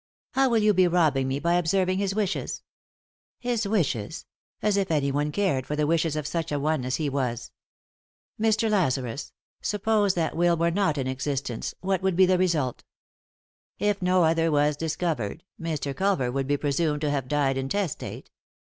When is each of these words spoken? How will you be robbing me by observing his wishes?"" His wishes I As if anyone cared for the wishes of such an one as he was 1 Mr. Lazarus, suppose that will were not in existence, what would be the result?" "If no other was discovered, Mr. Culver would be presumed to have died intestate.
How 0.31 0.49
will 0.49 0.57
you 0.63 0.73
be 0.73 0.87
robbing 0.87 1.27
me 1.27 1.37
by 1.37 1.53
observing 1.53 1.99
his 1.99 2.15
wishes?"" 2.15 2.63
His 3.39 3.67
wishes 3.67 4.25
I 4.63 4.67
As 4.69 4.75
if 4.77 4.89
anyone 4.89 5.31
cared 5.31 5.67
for 5.67 5.75
the 5.75 5.85
wishes 5.85 6.15
of 6.15 6.25
such 6.25 6.51
an 6.51 6.59
one 6.63 6.83
as 6.85 6.95
he 6.95 7.07
was 7.07 7.51
1 8.37 8.49
Mr. 8.49 8.67
Lazarus, 8.67 9.31
suppose 9.61 10.15
that 10.15 10.35
will 10.35 10.57
were 10.57 10.71
not 10.71 10.97
in 10.97 11.05
existence, 11.05 11.75
what 11.81 12.01
would 12.01 12.15
be 12.15 12.25
the 12.25 12.39
result?" 12.39 12.83
"If 13.77 14.01
no 14.01 14.23
other 14.23 14.49
was 14.51 14.75
discovered, 14.75 15.43
Mr. 15.61 15.95
Culver 15.95 16.31
would 16.31 16.47
be 16.47 16.57
presumed 16.57 17.01
to 17.01 17.11
have 17.11 17.27
died 17.27 17.55
intestate. 17.55 18.31